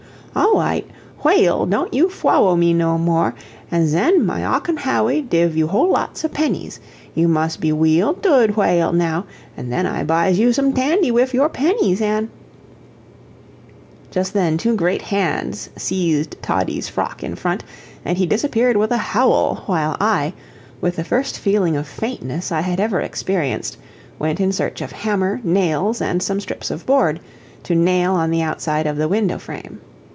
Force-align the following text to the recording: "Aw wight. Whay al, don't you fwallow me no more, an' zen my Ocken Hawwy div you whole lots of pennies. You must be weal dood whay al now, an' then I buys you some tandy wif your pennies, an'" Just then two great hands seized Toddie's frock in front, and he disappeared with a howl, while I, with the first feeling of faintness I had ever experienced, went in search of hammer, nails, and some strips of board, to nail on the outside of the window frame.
"Aw 0.33 0.53
wight. 0.53 0.87
Whay 1.25 1.45
al, 1.47 1.65
don't 1.65 1.93
you 1.93 2.07
fwallow 2.07 2.57
me 2.57 2.73
no 2.73 2.97
more, 2.97 3.35
an' 3.69 3.85
zen 3.87 4.25
my 4.25 4.45
Ocken 4.45 4.77
Hawwy 4.77 5.21
div 5.27 5.57
you 5.57 5.67
whole 5.67 5.91
lots 5.91 6.23
of 6.23 6.31
pennies. 6.31 6.79
You 7.13 7.27
must 7.27 7.59
be 7.59 7.73
weal 7.73 8.13
dood 8.13 8.51
whay 8.55 8.79
al 8.81 8.93
now, 8.93 9.25
an' 9.57 9.69
then 9.69 9.85
I 9.85 10.05
buys 10.05 10.39
you 10.39 10.53
some 10.53 10.71
tandy 10.71 11.11
wif 11.11 11.33
your 11.33 11.49
pennies, 11.49 11.99
an'" 12.01 12.29
Just 14.11 14.31
then 14.31 14.57
two 14.57 14.73
great 14.73 15.01
hands 15.01 15.69
seized 15.75 16.41
Toddie's 16.41 16.87
frock 16.87 17.23
in 17.25 17.35
front, 17.35 17.65
and 18.05 18.17
he 18.17 18.25
disappeared 18.25 18.77
with 18.77 18.91
a 18.91 18.97
howl, 18.97 19.63
while 19.65 19.97
I, 19.99 20.31
with 20.79 20.95
the 20.95 21.03
first 21.03 21.39
feeling 21.39 21.75
of 21.75 21.87
faintness 21.89 22.53
I 22.53 22.61
had 22.61 22.79
ever 22.79 23.01
experienced, 23.01 23.75
went 24.17 24.39
in 24.39 24.53
search 24.53 24.79
of 24.81 24.93
hammer, 24.93 25.41
nails, 25.43 25.99
and 26.01 26.23
some 26.23 26.39
strips 26.39 26.71
of 26.71 26.85
board, 26.85 27.19
to 27.63 27.75
nail 27.75 28.13
on 28.13 28.31
the 28.31 28.41
outside 28.41 28.87
of 28.87 28.95
the 28.95 29.09
window 29.09 29.37
frame. 29.37 29.81